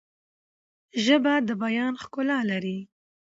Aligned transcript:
ژبه 1.03 1.33
د 1.47 1.49
بیان 1.63 1.93
ښکلا 2.01 2.39
لري. 2.51 2.77